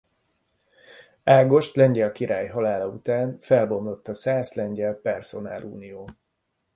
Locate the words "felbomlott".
3.39-4.07